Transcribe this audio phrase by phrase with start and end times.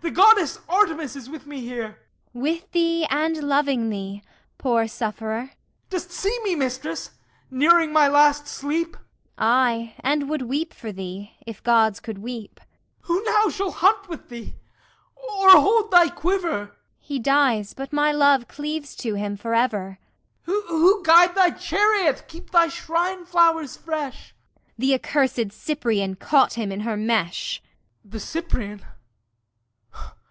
[0.00, 1.84] The Goddess Artemis is with me here.
[1.84, 1.98] ARTEMIS
[2.62, 4.22] With thee and loving thee,
[4.58, 5.46] poor sufferer!
[5.46, 7.12] HIPPOLYTUS Dost see me, Mistress,
[7.50, 8.96] nearing my last sleep?
[8.96, 12.60] ARTEMIS Aye, and would weep for thee, if Gods could weep.
[12.60, 14.56] HIPPOLYTUS Who now shall hunt with thee
[15.16, 16.52] or hold thy quiver?
[16.64, 19.98] ARTEMIS He dies but my love cleaves to him for ever.
[20.44, 24.34] HIPPOLYTUS Who guide thy chariot, keep thy shrine flowers fresh?
[24.34, 27.62] ARTEMIS The accursed Cyprian caught him in her mesh!
[28.04, 28.82] HIPPOLYTUS The Cyprian?